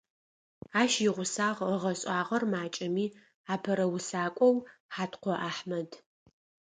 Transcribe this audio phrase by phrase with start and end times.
[0.79, 3.05] Ащ игъусагъ, ыгъэшӏагъэр макӏэми
[3.53, 4.55] апэрэ усакӏоу
[4.93, 5.91] Хьаткъо Ахьмэд.